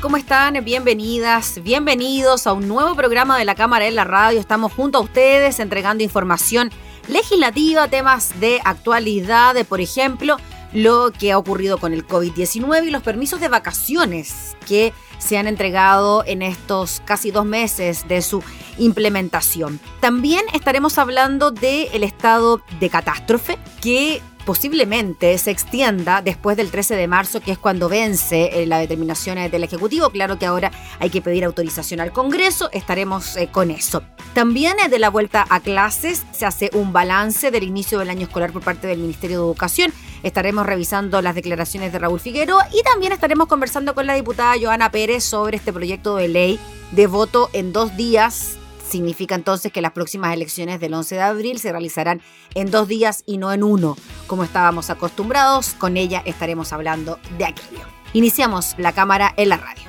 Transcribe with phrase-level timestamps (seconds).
[0.00, 0.64] ¿Cómo están?
[0.64, 4.38] Bienvenidas, bienvenidos a un nuevo programa de la Cámara en la Radio.
[4.38, 6.70] Estamos junto a ustedes entregando información
[7.08, 10.36] legislativa, temas de actualidad, de, por ejemplo,
[10.72, 15.48] lo que ha ocurrido con el COVID-19 y los permisos de vacaciones que se han
[15.48, 18.40] entregado en estos casi dos meses de su
[18.78, 19.80] implementación.
[19.98, 27.08] También estaremos hablando del estado de catástrofe que posiblemente se extienda después del 13 de
[27.08, 30.10] marzo, que es cuando vence eh, la determinación del Ejecutivo.
[30.10, 34.02] Claro que ahora hay que pedir autorización al Congreso, estaremos eh, con eso.
[34.34, 38.52] También de la vuelta a clases se hace un balance del inicio del año escolar
[38.52, 39.92] por parte del Ministerio de Educación.
[40.22, 44.90] Estaremos revisando las declaraciones de Raúl Figueroa y también estaremos conversando con la diputada Joana
[44.90, 46.60] Pérez sobre este proyecto de ley
[46.92, 48.58] de voto en dos días
[48.92, 52.20] Significa entonces que las próximas elecciones del 11 de abril se realizarán
[52.54, 55.70] en dos días y no en uno, como estábamos acostumbrados.
[55.70, 57.86] Con ella estaremos hablando de aquello.
[58.12, 59.81] Iniciamos la cámara en la radio.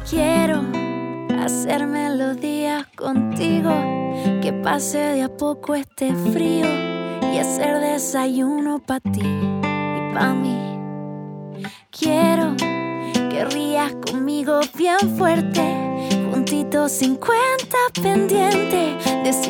[0.09, 0.63] Quiero
[1.43, 3.71] hacerme los días contigo,
[4.41, 6.67] que pase de a poco este frío
[7.33, 10.59] y hacer desayuno para ti y para mí.
[11.91, 15.63] Quiero que rías conmigo bien fuerte,
[16.31, 18.97] juntito 50 pendiente,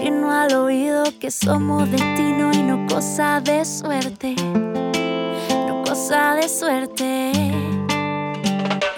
[0.04, 4.34] decirnos al oído que somos destino y no cosa de suerte,
[5.66, 7.32] no cosa de suerte.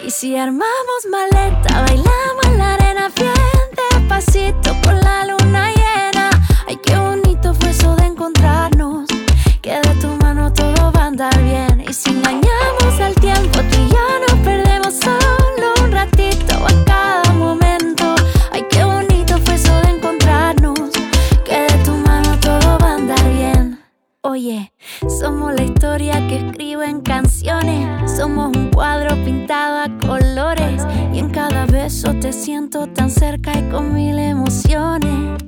[0.05, 6.31] Y si armamos maleta, bailamos en la arena bien despacito con la luna llena.
[6.67, 9.09] Ay, qué bonito fue eso de encontrarnos.
[9.63, 11.85] Que de tu mano todo va a andar bien.
[11.89, 14.26] Y si engañamos al tiempo, tú y yo nos
[25.09, 28.17] Somos la historia que escribo en canciones.
[28.17, 30.87] Somos un cuadro pintado a colores.
[31.13, 35.43] Y en cada beso te siento tan cerca y con mil emociones.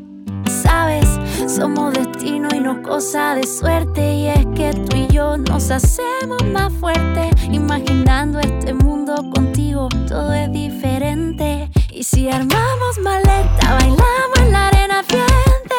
[0.46, 1.06] Sabes,
[1.46, 4.14] somos destino y no cosa de suerte.
[4.14, 7.30] Y es que tú y yo nos hacemos más fuertes.
[7.52, 11.70] Imaginando este mundo contigo, todo es diferente.
[11.92, 15.28] Y si armamos maleta, bailamos en la arena bien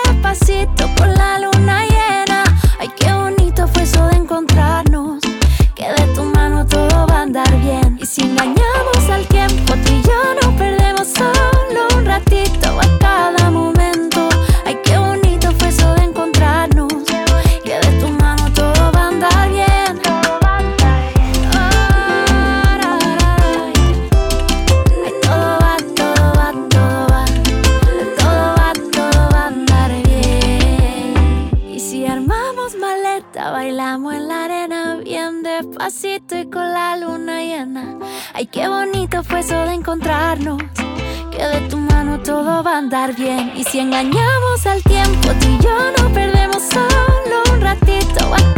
[0.05, 2.48] despacito con la luna llena.
[2.81, 5.21] Ay, qué bonito fue eso de encontrarnos.
[5.75, 7.99] Que de tu mano todo va a andar bien.
[8.01, 13.51] Y si engañamos al tiempo, tú y yo nos perdemos solo un ratito a cada
[13.51, 14.28] momento.
[42.29, 43.53] Todo va a andar bien.
[43.55, 48.53] Y si engañamos al tiempo, tú y yo nos perdemos solo un ratito a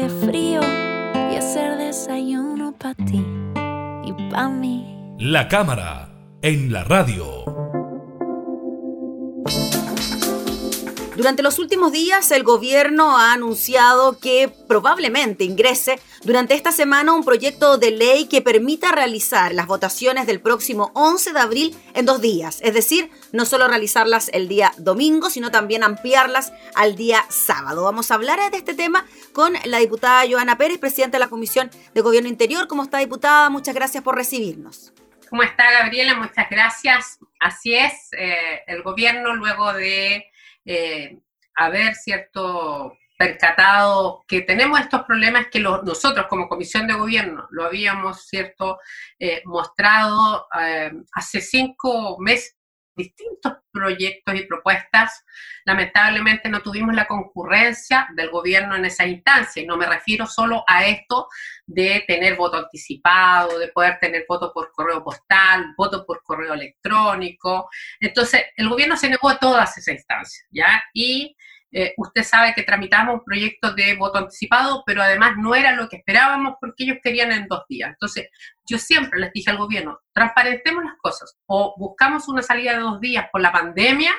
[0.00, 0.60] frío
[1.30, 3.24] y hacer desayuno para ti
[4.04, 5.14] y para mí.
[5.18, 6.08] La cámara
[6.40, 7.61] en la radio.
[11.16, 17.22] Durante los últimos días, el gobierno ha anunciado que probablemente ingrese durante esta semana un
[17.22, 22.22] proyecto de ley que permita realizar las votaciones del próximo 11 de abril en dos
[22.22, 22.60] días.
[22.62, 27.84] Es decir, no solo realizarlas el día domingo, sino también ampliarlas al día sábado.
[27.84, 29.04] Vamos a hablar de este tema
[29.34, 32.68] con la diputada Joana Pérez, presidenta de la Comisión de Gobierno Interior.
[32.68, 33.50] ¿Cómo está, diputada?
[33.50, 34.94] Muchas gracias por recibirnos.
[35.28, 36.14] ¿Cómo está, Gabriela?
[36.14, 37.18] Muchas gracias.
[37.38, 40.31] Así es, eh, el gobierno luego de
[40.64, 41.18] eh,
[41.54, 47.64] haber cierto percatado que tenemos estos problemas que los, nosotros como comisión de gobierno lo
[47.64, 48.78] habíamos cierto
[49.18, 52.56] eh, mostrado eh, hace cinco meses
[52.94, 55.24] distintos proyectos y propuestas.
[55.64, 60.64] Lamentablemente no tuvimos la concurrencia del gobierno en esa instancia y no me refiero solo
[60.66, 61.28] a esto
[61.66, 67.68] de tener voto anticipado, de poder tener voto por correo postal, voto por correo electrónico.
[68.00, 70.82] Entonces, el gobierno se negó a todas esas instancias, ¿ya?
[70.92, 71.36] Y
[71.72, 75.88] eh, usted sabe que tramitamos un proyecto de voto anticipado, pero además no era lo
[75.88, 77.90] que esperábamos porque ellos querían en dos días.
[77.90, 78.28] Entonces,
[78.66, 83.00] yo siempre les dije al gobierno, transparentemos las cosas, o buscamos una salida de dos
[83.00, 84.12] días por la pandemia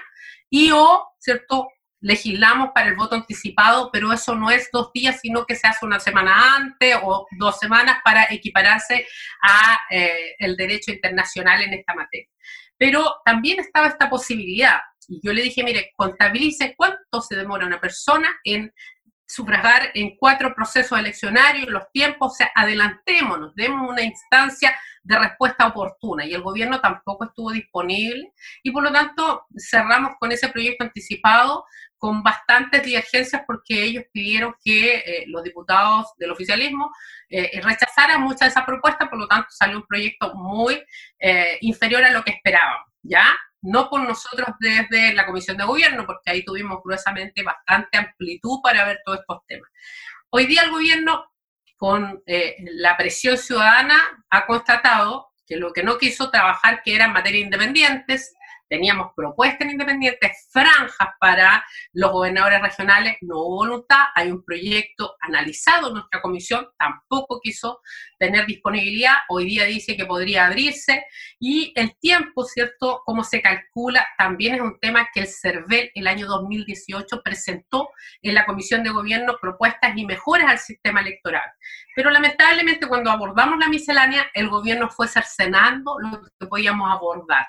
[0.50, 1.68] y o, ¿cierto?
[2.04, 5.86] legislamos para el voto anticipado, pero eso no es dos días, sino que se hace
[5.86, 9.08] una semana antes o dos semanas para equipararse
[9.42, 12.28] a eh, el derecho internacional en esta materia.
[12.78, 17.82] Pero también estaba esta posibilidad, y yo le dije, mire, contabilice cuánto se demora una
[17.82, 18.74] persona en
[19.26, 25.68] sufragar en cuatro procesos eleccionarios, los tiempos, o sea, adelantémonos, demos una instancia de respuesta
[25.68, 28.32] oportuna y el gobierno tampoco estuvo disponible
[28.62, 31.66] y por lo tanto cerramos con ese proyecto anticipado
[31.98, 36.92] con bastantes divergencias porque ellos pidieron que eh, los diputados del oficialismo
[37.30, 40.84] eh, rechazaran muchas de esas propuestas, por lo tanto salió un proyecto muy
[41.20, 43.26] eh, inferior a lo que esperaban, ¿ya?
[43.64, 48.86] No por nosotros desde la Comisión de Gobierno, porque ahí tuvimos gruesamente bastante amplitud para
[48.86, 49.70] ver todos estos temas.
[50.30, 51.26] Hoy día el gobierno,
[51.78, 57.14] con eh, la presión ciudadana, ha constatado que lo que no quiso trabajar, que eran
[57.14, 58.36] materias independientes,
[58.74, 65.90] teníamos propuestas independientes, franjas para los gobernadores regionales, no hubo voluntad, hay un proyecto analizado
[65.90, 67.82] en nuestra comisión, tampoco quiso
[68.18, 71.06] tener disponibilidad, hoy día dice que podría abrirse,
[71.40, 76.08] y el tiempo, ¿cierto?, cómo se calcula, también es un tema que el CERVEL el
[76.08, 77.90] año 2018 presentó
[78.24, 81.48] en la comisión de gobierno propuestas y mejoras al sistema electoral.
[81.96, 87.46] Pero lamentablemente cuando abordamos la miscelánea, el gobierno fue cercenando lo que podíamos abordar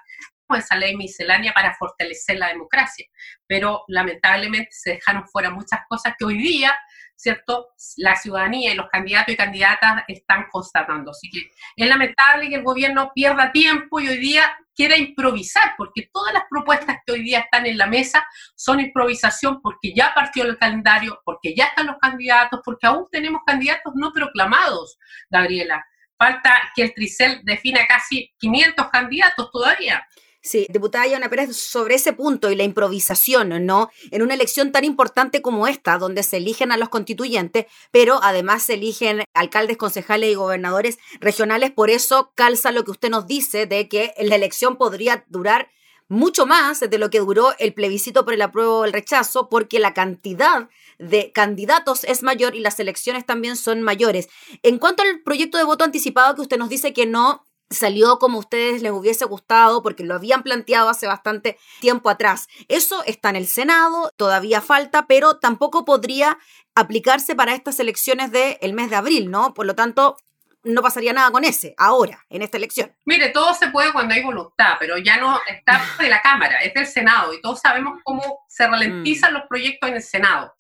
[0.55, 3.07] esa ley miscelánea para fortalecer la democracia,
[3.47, 6.75] pero lamentablemente se dejaron fuera muchas cosas que hoy día,
[7.17, 7.69] ¿cierto?
[7.97, 11.11] La ciudadanía y los candidatos y candidatas están constatando.
[11.13, 16.11] Así que es lamentable que el gobierno pierda tiempo y hoy día quiera improvisar, porque
[16.13, 20.45] todas las propuestas que hoy día están en la mesa son improvisación porque ya partió
[20.45, 24.99] el calendario, porque ya están los candidatos, porque aún tenemos candidatos no proclamados,
[25.31, 25.85] Gabriela.
[26.19, 30.07] Falta que el Tricel defina casi 500 candidatos todavía.
[30.47, 33.91] Sí, diputada Yana Pérez, sobre ese punto y la improvisación, ¿no?
[34.11, 38.63] En una elección tan importante como esta, donde se eligen a los constituyentes, pero además
[38.65, 43.65] se eligen alcaldes, concejales y gobernadores regionales, por eso calza lo que usted nos dice
[43.65, 45.71] de que la elección podría durar
[46.09, 49.79] mucho más de lo que duró el plebiscito por el apruebo o el rechazo, porque
[49.79, 54.29] la cantidad de candidatos es mayor y las elecciones también son mayores.
[54.63, 58.39] En cuanto al proyecto de voto anticipado que usted nos dice que no salió como
[58.39, 62.49] a ustedes les hubiese gustado porque lo habían planteado hace bastante tiempo atrás.
[62.69, 66.39] Eso está en el Senado, todavía falta, pero tampoco podría
[66.75, 69.55] aplicarse para estas elecciones del mes de abril, ¿no?
[69.55, 70.17] Por lo tanto,
[70.65, 72.93] no pasaría nada con ese ahora, en esta elección.
[73.05, 76.75] Mire, todo se puede cuando hay voluntad, pero ya no está de la Cámara, es
[76.75, 79.37] del Senado y todos sabemos cómo se ralentizan mm.
[79.37, 80.55] los proyectos en el Senado.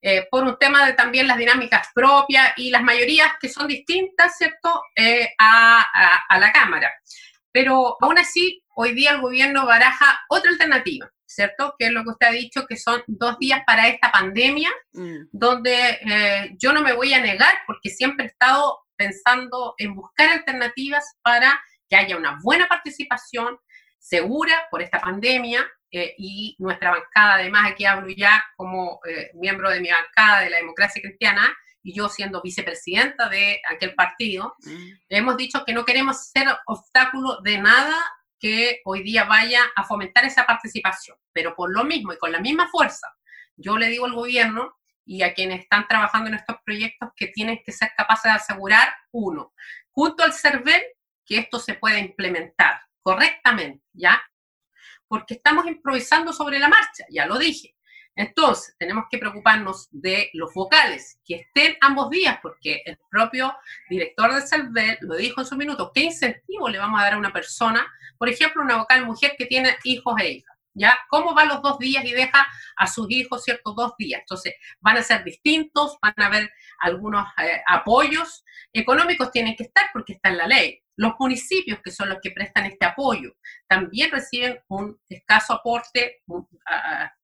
[0.00, 4.36] Eh, por un tema de también las dinámicas propias y las mayorías que son distintas,
[4.36, 6.92] ¿cierto?, eh, a, la Cámara.
[7.50, 11.74] Pero aún así, hoy día el gobierno baraja otra alternativa, ¿cierto?
[11.78, 15.28] Que es lo que usted ha dicho, que son dos días para esta pandemia, mm.
[15.32, 20.28] donde eh, yo no me voy a negar, porque siempre he estado pensando en buscar
[20.30, 23.58] alternativas para que haya una buena participación
[23.98, 29.70] segura por esta pandemia, eh, y nuestra bancada, además aquí hablo ya como eh, miembro
[29.70, 34.88] de mi bancada de la democracia cristiana y yo siendo vicepresidenta de aquel partido, mm.
[35.08, 37.96] hemos dicho que no queremos ser obstáculo de nada
[38.38, 42.40] que hoy día vaya a fomentar esa participación, pero por lo mismo y con la
[42.40, 43.08] misma fuerza,
[43.56, 47.60] yo le digo al gobierno y a quienes están trabajando en estos proyectos que tienen
[47.64, 49.54] que ser capaces de asegurar, uno,
[49.90, 50.82] junto al CERVEL,
[51.24, 54.22] que esto se pueda implementar correctamente, ¿ya?
[55.08, 57.74] Porque estamos improvisando sobre la marcha, ya lo dije.
[58.18, 63.54] Entonces, tenemos que preocuparnos de los vocales, que estén ambos días, porque el propio
[63.88, 67.18] director de CELVEL lo dijo en su minuto, ¿qué incentivo le vamos a dar a
[67.18, 67.86] una persona,
[68.18, 70.56] por ejemplo, una vocal mujer que tiene hijos e hijas?
[70.74, 70.98] ¿Ya?
[71.08, 72.44] ¿Cómo va los dos días y deja
[72.76, 74.20] a sus hijos, ciertos dos días?
[74.20, 76.50] Entonces, van a ser distintos, van a haber
[76.80, 80.82] algunos eh, apoyos económicos, tienen que estar porque está en la ley.
[80.98, 83.36] Los municipios, que son los que prestan este apoyo,
[83.68, 86.22] también reciben un escaso aporte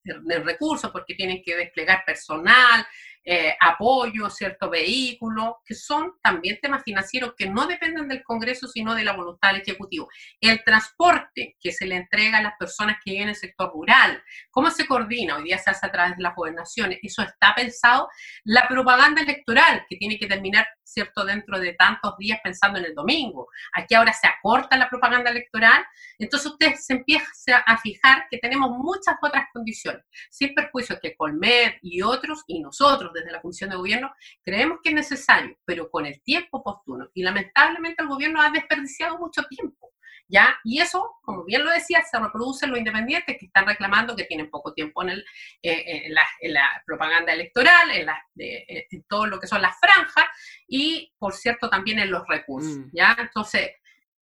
[0.04, 2.86] de recursos porque tienen que desplegar personal,
[3.24, 8.94] eh, apoyo, cierto vehículo, que son también temas financieros que no dependen del Congreso, sino
[8.94, 10.08] de la voluntad del Ejecutivo.
[10.40, 14.22] El transporte que se le entrega a las personas que viven en el sector rural,
[14.50, 18.08] cómo se coordina, hoy día se hace a través de las gobernaciones, eso está pensado.
[18.44, 22.94] La propaganda electoral, que tiene que terminar, cierto, dentro de tantos días pensando en el
[22.94, 23.48] domingo.
[23.72, 25.84] Aquí ahora se acorta la propaganda electoral,
[26.18, 31.74] entonces usted se empieza a fijar que tenemos muchas otras condiciones, sin perjuicio que Colmed
[31.80, 36.04] y otros, y nosotros desde la Comisión de Gobierno, creemos que es necesario, pero con
[36.04, 37.08] el tiempo oportuno.
[37.14, 39.94] Y lamentablemente el gobierno ha desperdiciado mucho tiempo
[40.28, 40.58] ¿ya?
[40.64, 44.24] Y eso, como bien lo decía, se reproduce en los independientes que están reclamando que
[44.24, 45.24] tienen poco tiempo en, el,
[45.62, 50.26] eh, en, la, propaganda electoral, en, en, todo lo que son las franjas
[50.66, 52.90] y, por cierto, también en los recursos, mm.
[52.92, 53.16] ¿ya?
[53.18, 53.72] Entonces,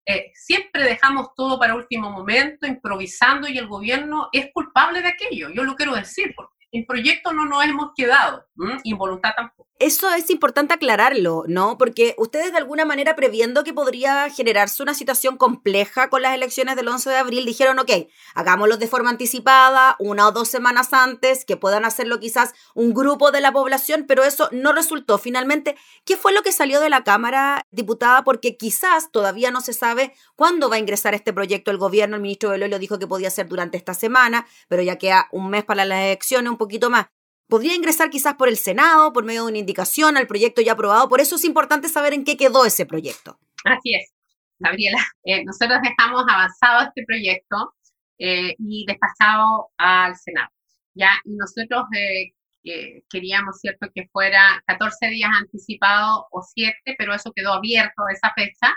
[0.06, 5.50] eh, siempre dejamos todo para último momento, improvisando y el gobierno es culpable de aquello.
[5.50, 8.48] Yo lo quiero decir, porque el proyecto no nos hemos quedado,
[8.84, 9.71] involuntad tampoco.
[9.82, 11.80] Eso es importante aclararlo, ¿no?
[11.80, 16.76] Porque ustedes de alguna manera previendo que podría generarse una situación compleja con las elecciones
[16.76, 17.90] del 11 de abril, dijeron, ok,
[18.36, 23.32] hagámoslo de forma anticipada, una o dos semanas antes, que puedan hacerlo quizás un grupo
[23.32, 25.18] de la población, pero eso no resultó.
[25.18, 28.24] Finalmente, ¿qué fue lo que salió de la Cámara, diputada?
[28.24, 32.18] Porque quizás todavía no se sabe cuándo va a ingresar este proyecto el gobierno.
[32.18, 35.66] El ministro lo dijo que podía ser durante esta semana, pero ya queda un mes
[35.66, 37.08] para las elecciones, un poquito más
[37.52, 41.10] podría ingresar quizás por el Senado, por medio de una indicación al proyecto ya aprobado.
[41.10, 43.38] Por eso es importante saber en qué quedó ese proyecto.
[43.66, 44.14] Así es,
[44.58, 45.00] Gabriela.
[45.26, 47.74] Eh, nosotros dejamos avanzado este proyecto
[48.20, 50.48] eh, y despachado al Senado.
[50.94, 57.34] Ya, y nosotros eh, queríamos, ¿cierto?, que fuera 14 días anticipado o 7, pero eso
[57.36, 58.74] quedó abierto a esa fecha.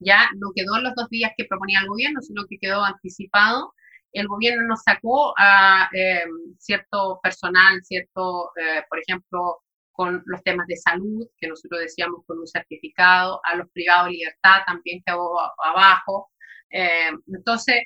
[0.00, 3.74] Ya no quedó en los dos días que proponía el gobierno, sino que quedó anticipado
[4.12, 6.24] el gobierno nos sacó a eh,
[6.58, 9.58] cierto personal, cierto, eh, por ejemplo,
[9.92, 14.12] con los temas de salud, que nosotros decíamos con un certificado, a los privados de
[14.12, 16.30] libertad también quedó abajo.
[16.70, 17.82] Eh, entonces,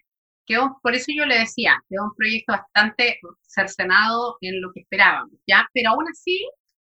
[0.46, 5.38] quedó, por eso yo le decía, quedó un proyecto bastante cercenado en lo que esperábamos,
[5.46, 5.68] ¿ya?
[5.72, 6.48] Pero aún así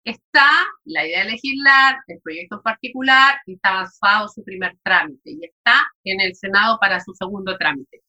[0.05, 0.49] está
[0.85, 5.83] la idea de legislar, el proyecto en particular, está avanzado su primer trámite y está
[6.05, 8.03] en el Senado para su segundo trámite.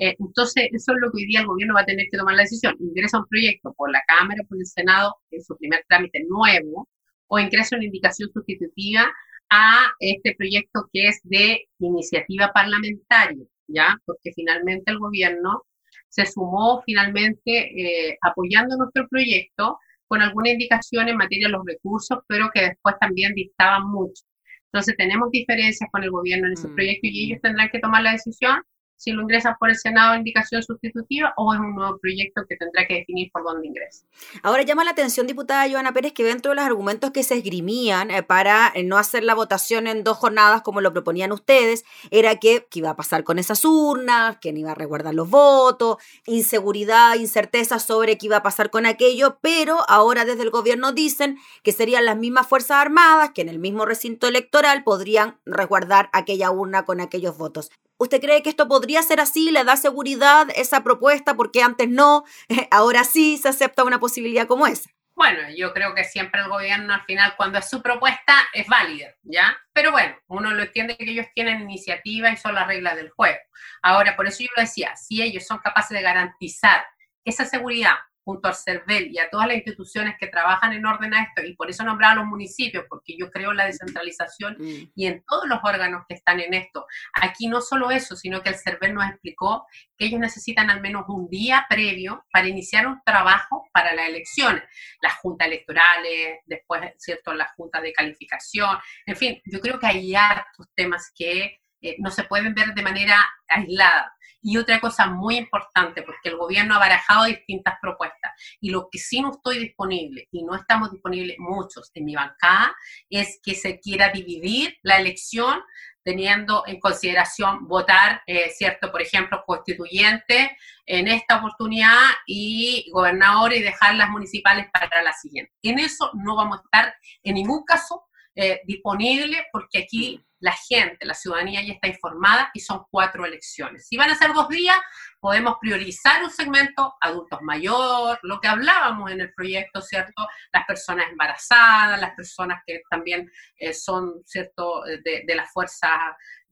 [0.00, 2.34] Eh, entonces, eso es lo que hoy día el gobierno va a tener que tomar
[2.34, 2.74] la decisión.
[2.80, 6.88] Ingresa un proyecto por la Cámara por el Senado en su primer trámite nuevo
[7.28, 9.12] o ingresa una indicación sustitutiva
[9.50, 13.96] a este proyecto que es de iniciativa parlamentaria, ¿ya?
[14.06, 15.64] Porque finalmente el gobierno
[16.08, 22.18] se sumó finalmente eh, apoyando nuestro proyecto con alguna indicación en materia de los recursos,
[22.26, 24.24] pero que después también dictaban mucho.
[24.72, 26.74] Entonces tenemos diferencias con el gobierno en ese mm.
[26.74, 28.62] proyecto y ellos tendrán que tomar la decisión
[29.00, 32.86] si lo ingresa por el Senado indicación sustitutiva o es un nuevo proyecto que tendrá
[32.86, 34.04] que definir por dónde ingresa.
[34.42, 38.10] Ahora llama la atención, diputada Joana Pérez, que dentro de los argumentos que se esgrimían
[38.10, 42.36] eh, para eh, no hacer la votación en dos jornadas como lo proponían ustedes, era
[42.36, 47.14] que qué iba a pasar con esas urnas, quién iba a resguardar los votos, inseguridad,
[47.14, 51.72] incerteza sobre qué iba a pasar con aquello, pero ahora desde el gobierno dicen que
[51.72, 56.84] serían las mismas Fuerzas Armadas que en el mismo recinto electoral podrían resguardar aquella urna
[56.84, 57.70] con aquellos votos.
[58.00, 59.50] ¿Usted cree que esto podría ser así?
[59.50, 61.34] ¿Le da seguridad esa propuesta?
[61.34, 62.24] Porque antes no,
[62.70, 64.88] ahora sí se acepta una posibilidad como esa.
[65.14, 69.08] Bueno, yo creo que siempre el gobierno al final cuando es su propuesta es válida,
[69.22, 69.54] ¿ya?
[69.74, 73.36] Pero bueno, uno lo entiende que ellos tienen iniciativa y son las reglas del juego.
[73.82, 76.82] Ahora, por eso yo lo decía, si ellos son capaces de garantizar
[77.22, 77.96] esa seguridad
[78.30, 81.54] junto al CERVEL y a todas las instituciones que trabajan en orden a esto, y
[81.54, 84.92] por eso nombraba a los municipios, porque yo creo en la descentralización mm.
[84.94, 86.86] y en todos los órganos que están en esto.
[87.14, 89.66] Aquí no solo eso, sino que el CERVEL nos explicó
[89.98, 94.62] que ellos necesitan al menos un día previo para iniciar un trabajo para las elecciones,
[95.02, 100.14] las juntas electorales, después, ¿cierto?, las juntas de calificación, en fin, yo creo que hay
[100.14, 104.14] hartos temas que eh, no se pueden ver de manera aislada.
[104.42, 108.98] Y otra cosa muy importante, porque el gobierno ha barajado distintas propuestas y lo que
[108.98, 112.74] sí no estoy disponible y no estamos disponibles muchos en mi bancada
[113.10, 115.60] es que se quiera dividir la elección
[116.02, 118.90] teniendo en consideración votar, eh, ¿cierto?
[118.90, 125.52] Por ejemplo, constituyente en esta oportunidad y gobernador y dejar las municipales para la siguiente.
[125.62, 131.04] En eso no vamos a estar en ningún caso eh, disponible porque aquí la gente,
[131.04, 133.86] la ciudadanía ya está informada y son cuatro elecciones.
[133.86, 134.76] Si van a ser dos días,
[135.20, 140.26] podemos priorizar un segmento adultos mayores, lo que hablábamos en el proyecto, ¿cierto?
[140.52, 145.90] Las personas embarazadas, las personas que también eh, son, ¿cierto?, de, de las fuerzas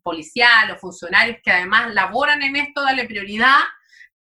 [0.02, 3.60] policiales o funcionarios que además laboran en esto, darle prioridad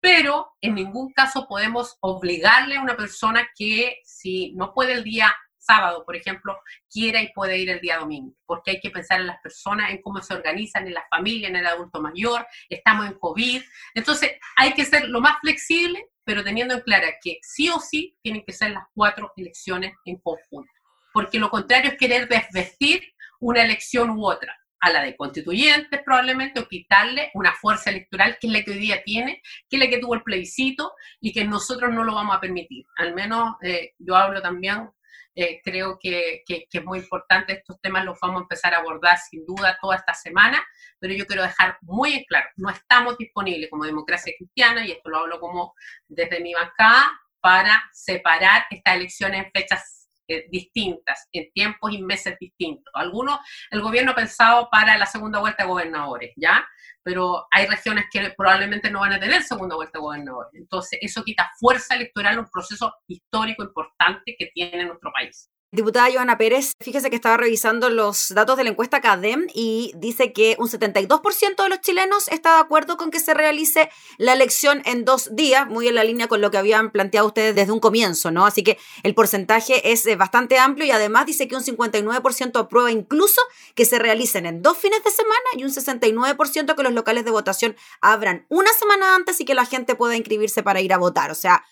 [0.05, 5.35] pero en ningún caso podemos obligarle a una persona que si no puede el día
[5.65, 6.57] sábado, por ejemplo,
[6.89, 10.01] quiera y puede ir el día domingo, porque hay que pensar en las personas, en
[10.01, 13.61] cómo se organizan, en la familia, en el adulto mayor, estamos en COVID.
[13.93, 18.17] Entonces, hay que ser lo más flexible, pero teniendo en clara que sí o sí
[18.21, 20.71] tienen que ser las cuatro elecciones en conjunto,
[21.13, 23.03] porque lo contrario es querer desvestir
[23.39, 28.47] una elección u otra a la de constituyentes probablemente, o quitarle una fuerza electoral que
[28.47, 31.43] es la que hoy día tiene, que es la que tuvo el plebiscito y que
[31.43, 32.85] nosotros no lo vamos a permitir.
[32.97, 34.89] Al menos eh, yo hablo también
[35.35, 37.53] eh, creo que, que, es muy importante.
[37.53, 40.65] Estos temas los vamos a empezar a abordar sin duda toda esta semana,
[40.99, 45.09] pero yo quiero dejar muy en claro, no estamos disponibles como democracia cristiana, y esto
[45.09, 45.73] lo hablo como
[46.07, 52.35] desde mi bancada, para separar estas elecciones en fechas eh, distintas, en tiempos y meses
[52.39, 52.91] distintos.
[52.95, 53.37] Algunos,
[53.69, 56.67] el gobierno ha pensado para la segunda vuelta de gobernadores, ¿ya?
[57.05, 60.51] Pero hay regiones que probablemente no van a tener segunda vuelta de gobernadores.
[60.55, 65.51] Entonces, eso quita fuerza electoral, un proceso histórico importante que tiene nuestro país.
[65.75, 70.31] Diputada Joana Pérez, fíjese que estaba revisando los datos de la encuesta CADEM y dice
[70.31, 74.81] que un 72% de los chilenos está de acuerdo con que se realice la elección
[74.85, 77.81] en dos días, muy en la línea con lo que habían planteado ustedes desde un
[77.81, 78.45] comienzo, ¿no?
[78.45, 82.89] Así que el porcentaje es eh, bastante amplio y además dice que un 59% aprueba
[82.89, 83.41] incluso
[83.75, 87.31] que se realicen en dos fines de semana y un 69% que los locales de
[87.31, 91.31] votación abran una semana antes y que la gente pueda inscribirse para ir a votar.
[91.31, 91.65] O sea,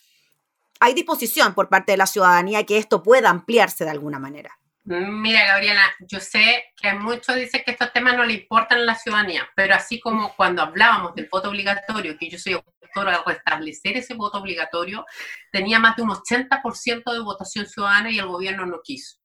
[0.84, 4.60] hay disposición por parte de la ciudadanía que esto pueda ampliarse de alguna manera.
[4.84, 8.96] Mira, Gabriela, yo sé que muchos dicen que estos temas no le importan a la
[8.96, 13.96] ciudadanía, pero así como cuando hablábamos del voto obligatorio, que yo soy autora de restablecer
[13.96, 15.06] ese voto obligatorio,
[15.54, 19.23] tenía más de un 80% de votación ciudadana y el gobierno no quiso.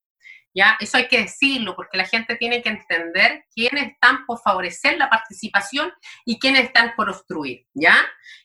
[0.81, 5.11] Eso hay que decirlo porque la gente tiene que entender quiénes están por favorecer la
[5.11, 5.93] participación
[6.25, 7.97] y quiénes están por obstruir, ¿ya?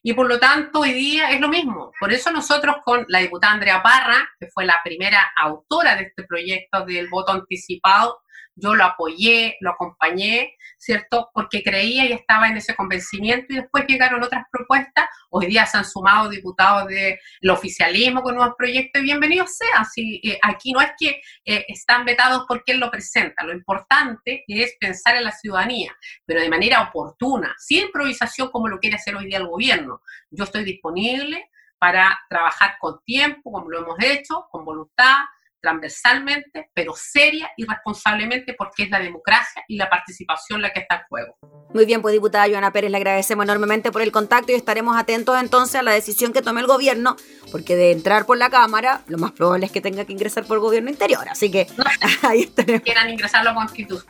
[0.02, 1.92] Y por lo tanto, hoy día es lo mismo.
[2.00, 6.24] Por eso nosotros con la diputada Andrea Parra, que fue la primera autora de este
[6.24, 8.20] proyecto del voto anticipado,
[8.56, 11.30] yo lo apoyé, lo acompañé, ¿cierto?
[11.34, 15.06] Porque creía y estaba en ese convencimiento y después llegaron otras propuestas.
[15.30, 19.86] Hoy día se han sumado diputados del oficialismo con nuevos proyectos y bienvenidos sean.
[19.86, 24.44] Si, eh, aquí no es que eh, están vetados porque él lo presenta, lo importante
[24.48, 29.16] es pensar en la ciudadanía, pero de manera oportuna, sin improvisación como lo quiere hacer
[29.16, 30.02] hoy día el gobierno.
[30.30, 35.18] Yo estoy disponible para trabajar con tiempo, como lo hemos hecho, con voluntad,
[35.64, 40.96] transversalmente, pero seria y responsablemente porque es la democracia y la participación la que está
[40.96, 41.38] en juego.
[41.74, 45.40] Muy bien, pues diputada Joana Pérez, le agradecemos enormemente por el contacto y estaremos atentos
[45.40, 47.16] entonces a la decisión que tome el gobierno,
[47.50, 50.60] porque de entrar por la Cámara, lo más probable es que tenga que ingresar por
[50.60, 51.66] gobierno interior, así que
[52.24, 52.82] ahí estaremos.
[52.82, 53.56] Quieran ingresarlo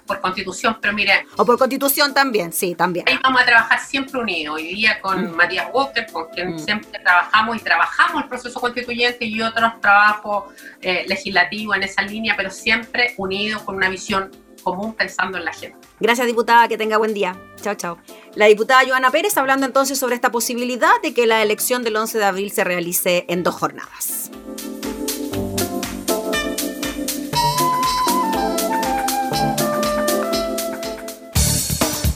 [0.08, 1.28] por constitución, pero mire...
[1.38, 3.08] O por constitución también, sí, también.
[3.08, 5.36] Ahí vamos a trabajar siempre unidos, hoy día con mm.
[5.36, 6.60] Matías Walker, con quien mm.
[6.60, 12.36] siempre trabajamos y trabajamos el proceso constituyente y otros trabajos eh, legislativos en esa línea,
[12.36, 14.32] pero siempre unido con una visión
[14.64, 15.78] común pensando en la gente.
[16.00, 17.38] Gracias, diputada, que tenga buen día.
[17.62, 17.98] Chao, chao.
[18.36, 22.18] La diputada Joana Pérez hablando entonces sobre esta posibilidad de que la elección del 11
[22.18, 24.32] de abril se realice en dos jornadas.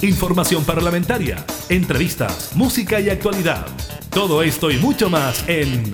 [0.02, 3.66] Información parlamentaria, entrevistas, música y actualidad.
[4.12, 5.94] Todo esto y mucho más en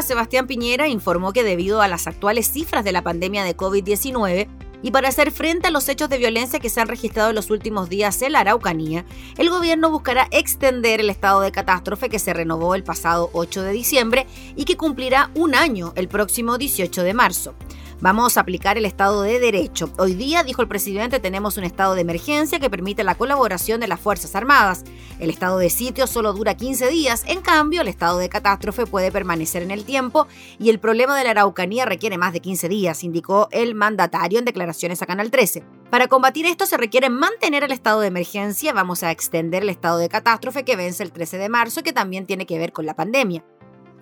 [0.00, 4.48] Sebastián Piñera, informó que debido a las actuales cifras de la pandemia de COVID-19,
[4.82, 7.50] y para hacer frente a los hechos de violencia que se han registrado en los
[7.50, 9.04] últimos días en la Araucanía,
[9.38, 13.72] el gobierno buscará extender el estado de catástrofe que se renovó el pasado 8 de
[13.72, 14.26] diciembre
[14.56, 17.54] y que cumplirá un año el próximo 18 de marzo.
[18.02, 19.88] Vamos a aplicar el Estado de Derecho.
[19.96, 23.86] Hoy día, dijo el presidente, tenemos un estado de emergencia que permite la colaboración de
[23.86, 24.82] las Fuerzas Armadas.
[25.20, 29.12] El estado de sitio solo dura 15 días, en cambio, el estado de catástrofe puede
[29.12, 30.26] permanecer en el tiempo
[30.58, 34.46] y el problema de la Araucanía requiere más de 15 días, indicó el mandatario en
[34.46, 35.62] declaraciones a Canal 13.
[35.88, 39.98] Para combatir esto se requiere mantener el estado de emergencia, vamos a extender el estado
[39.98, 42.96] de catástrofe que vence el 13 de marzo, que también tiene que ver con la
[42.96, 43.44] pandemia.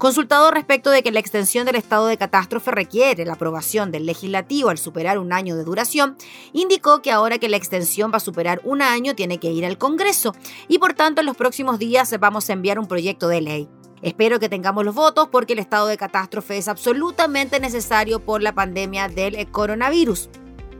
[0.00, 4.70] Consultado respecto de que la extensión del estado de catástrofe requiere la aprobación del legislativo
[4.70, 6.16] al superar un año de duración,
[6.54, 9.76] indicó que ahora que la extensión va a superar un año tiene que ir al
[9.76, 10.34] Congreso
[10.68, 13.68] y por tanto en los próximos días vamos a enviar un proyecto de ley.
[14.00, 18.54] Espero que tengamos los votos porque el estado de catástrofe es absolutamente necesario por la
[18.54, 20.30] pandemia del coronavirus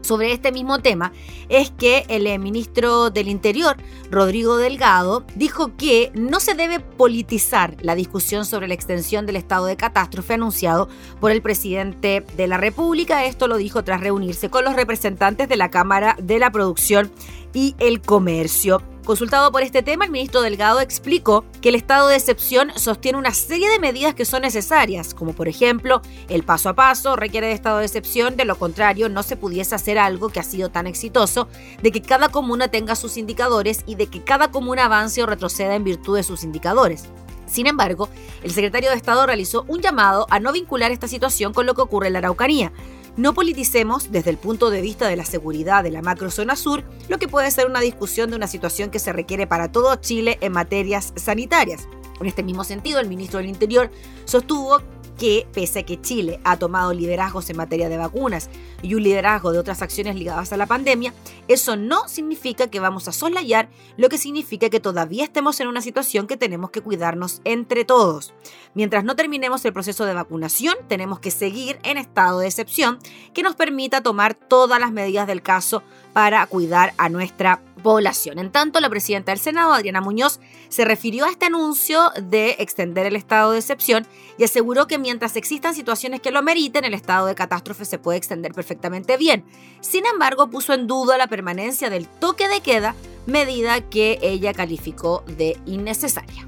[0.03, 1.13] sobre este mismo tema
[1.49, 3.77] es que el eh, ministro del Interior,
[4.11, 9.67] Rodrigo Delgado, dijo que no se debe politizar la discusión sobre la extensión del estado
[9.67, 10.89] de catástrofe anunciado
[11.21, 13.25] por el presidente de la República.
[13.25, 17.11] Esto lo dijo tras reunirse con los representantes de la Cámara de la Producción
[17.53, 18.83] y el Comercio.
[19.05, 23.35] Consultado por este tema, el ministro Delgado explicó que el estado de excepción sostiene una
[23.35, 27.55] serie de medidas que son necesarias, como por ejemplo el paso a paso requiere de
[27.55, 30.87] estado de excepción, de lo contrario no se pudiese hacer algo que ha sido tan
[30.87, 31.49] exitoso,
[31.83, 35.75] de que cada comuna tenga sus indicadores y de que cada comuna avance o retroceda
[35.75, 37.07] en virtud de sus indicadores.
[37.47, 38.09] Sin embargo,
[38.45, 41.83] el secretario de Estado realizó un llamado a no vincular esta situación con lo que
[41.83, 42.73] ocurre en la Araucanía,
[43.17, 47.19] no politicemos desde el punto de vista de la seguridad de la macrozona sur lo
[47.19, 50.53] que puede ser una discusión de una situación que se requiere para todo Chile en
[50.53, 51.89] materias sanitarias.
[52.21, 53.91] En este mismo sentido, el ministro del Interior
[54.27, 54.81] sostuvo
[55.21, 58.49] que, pese a que Chile ha tomado liderazgos en materia de vacunas
[58.81, 61.13] y un liderazgo de otras acciones ligadas a la pandemia,
[61.47, 63.69] eso no significa que vamos a soslayar,
[63.99, 68.33] lo que significa que todavía estemos en una situación que tenemos que cuidarnos entre todos.
[68.75, 72.99] Mientras no terminemos el proceso de vacunación, tenemos que seguir en estado de excepción
[73.35, 78.39] que nos permita tomar todas las medidas del caso para cuidar a nuestra población.
[78.39, 83.07] En tanto, la presidenta del Senado, Adriana Muñoz, se refirió a este anuncio de extender
[83.07, 84.07] el estado de excepción
[84.39, 88.19] y aseguró que mientras existan situaciones que lo meriten, el estado de catástrofe se puede
[88.19, 89.45] extender perfectamente bien.
[89.81, 92.95] Sin embargo, puso en duda la permanencia del toque de queda,
[93.27, 96.47] medida que ella calificó de innecesaria.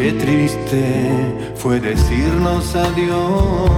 [0.00, 0.82] Qué triste
[1.56, 3.70] fue decirnos adiós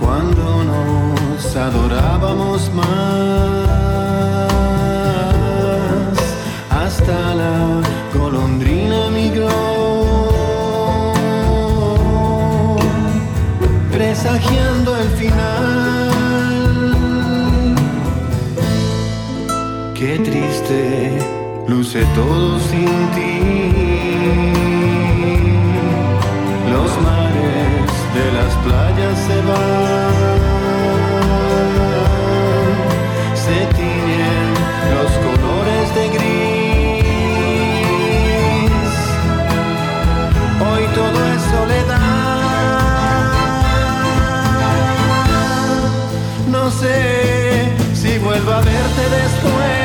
[0.00, 2.88] cuando nos adorábamos más.
[6.70, 7.59] Hasta la
[21.92, 23.40] luce todo sin ti.
[26.70, 30.38] Los mares de las playas se van,
[33.34, 34.50] se tiñen
[34.94, 37.10] los colores de gris.
[40.70, 41.98] Hoy todo es soledad.
[46.48, 46.98] No sé
[47.94, 49.79] si vuelvo a verte después.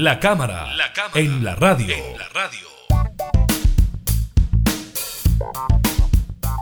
[0.00, 0.68] La cámara,
[1.16, 1.96] en, la radio.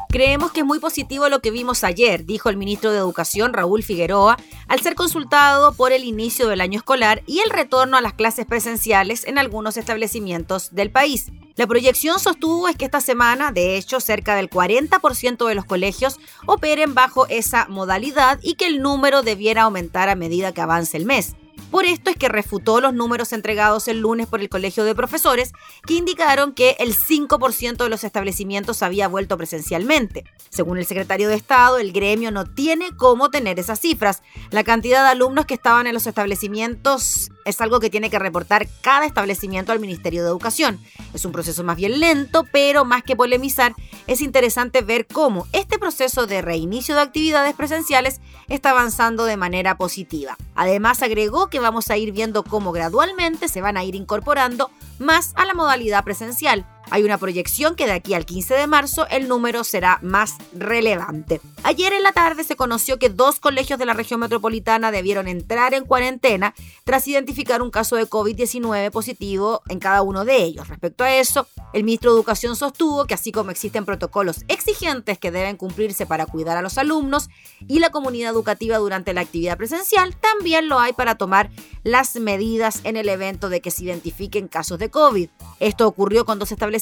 [0.09, 3.83] Creemos que es muy positivo lo que vimos ayer, dijo el ministro de Educación Raúl
[3.83, 8.15] Figueroa, al ser consultado por el inicio del año escolar y el retorno a las
[8.15, 11.31] clases presenciales en algunos establecimientos del país.
[11.57, 16.19] La proyección sostuvo es que esta semana, de hecho, cerca del 40% de los colegios
[16.47, 21.05] operen bajo esa modalidad y que el número debiera aumentar a medida que avance el
[21.05, 21.37] mes.
[21.71, 25.53] Por esto es que refutó los números entregados el lunes por el Colegio de Profesores,
[25.87, 30.25] que indicaron que el 5% de los establecimientos había vuelto presencialmente.
[30.49, 34.23] Según el secretario de Estado, el gremio no tiene cómo tener esas cifras.
[34.51, 38.69] La cantidad de alumnos que estaban en los establecimientos es algo que tiene que reportar
[38.83, 40.79] cada establecimiento al Ministerio de Educación.
[41.15, 43.75] Es un proceso más bien lento, pero más que polemizar,
[44.07, 49.79] es interesante ver cómo este proceso de reinicio de actividades presenciales está avanzando de manera
[49.79, 50.37] positiva.
[50.55, 55.33] Además, agregó que vamos a ir viendo cómo gradualmente se van a ir incorporando más
[55.37, 59.29] a la modalidad presencial hay una proyección que de aquí al 15 de marzo el
[59.29, 61.41] número será más relevante.
[61.63, 65.75] Ayer en la tarde se conoció que dos colegios de la región metropolitana debieron entrar
[65.75, 70.69] en cuarentena tras identificar un caso de COVID-19 positivo en cada uno de ellos.
[70.69, 75.31] Respecto a eso, el ministro de Educación sostuvo que así como existen protocolos exigentes que
[75.31, 77.29] deben cumplirse para cuidar a los alumnos
[77.67, 81.51] y la comunidad educativa durante la actividad presencial, también lo hay para tomar
[81.83, 85.29] las medidas en el evento de que se identifiquen casos de COVID.
[85.59, 86.76] Esto ocurrió con dos establecimientos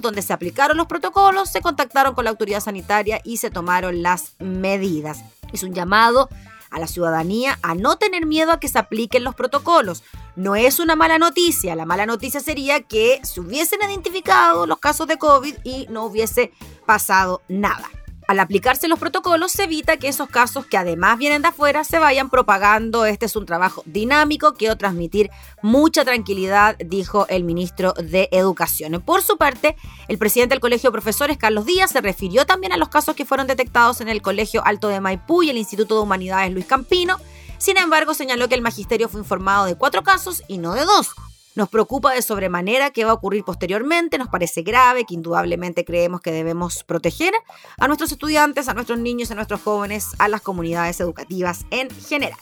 [0.00, 4.34] donde se aplicaron los protocolos, se contactaron con la autoridad sanitaria y se tomaron las
[4.38, 5.24] medidas.
[5.52, 6.28] Es un llamado
[6.70, 10.02] a la ciudadanía a no tener miedo a que se apliquen los protocolos.
[10.36, 15.06] No es una mala noticia, la mala noticia sería que se hubiesen identificado los casos
[15.06, 16.52] de COVID y no hubiese
[16.86, 17.88] pasado nada.
[18.26, 21.98] Al aplicarse los protocolos se evita que esos casos que además vienen de afuera se
[21.98, 23.04] vayan propagando.
[23.04, 29.02] Este es un trabajo dinámico, quiero transmitir mucha tranquilidad, dijo el ministro de Educación.
[29.04, 29.76] Por su parte,
[30.08, 33.26] el presidente del Colegio de Profesores, Carlos Díaz, se refirió también a los casos que
[33.26, 37.18] fueron detectados en el Colegio Alto de Maipú y el Instituto de Humanidades Luis Campino.
[37.58, 41.14] Sin embargo, señaló que el magisterio fue informado de cuatro casos y no de dos.
[41.54, 46.20] Nos preocupa de sobremanera qué va a ocurrir posteriormente, nos parece grave, que indudablemente creemos
[46.20, 47.32] que debemos proteger
[47.78, 52.38] a nuestros estudiantes, a nuestros niños, a nuestros jóvenes, a las comunidades educativas en general.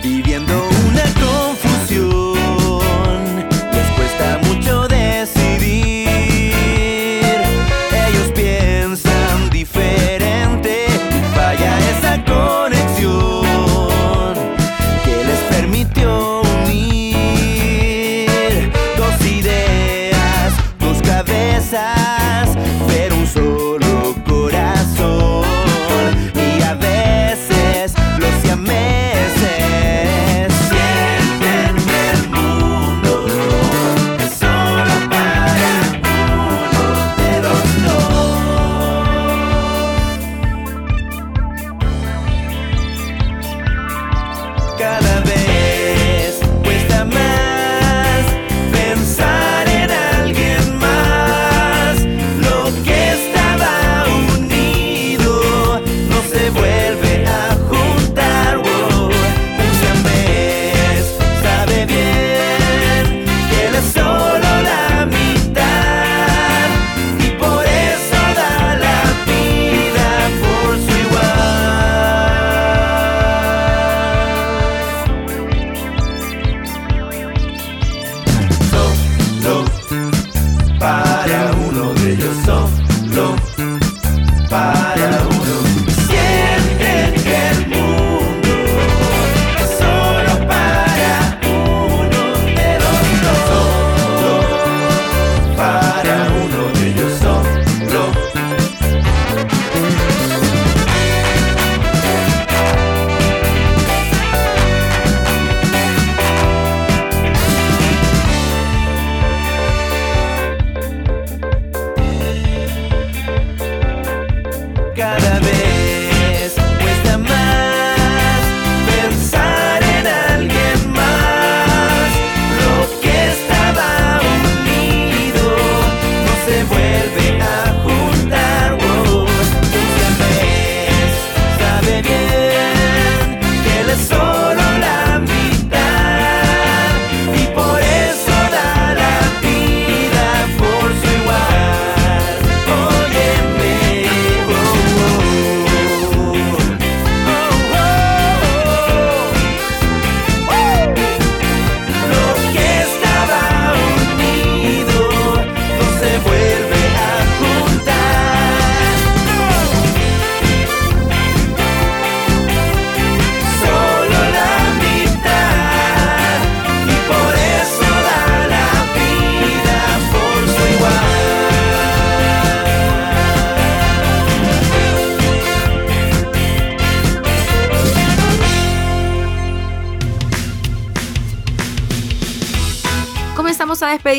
[0.00, 0.79] viviendo.